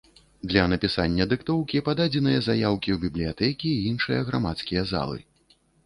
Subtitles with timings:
[0.51, 5.19] Для напісання дыктоўкі пададзеныя заяўкі ў бібліятэкі і іншыя грамадскія залы.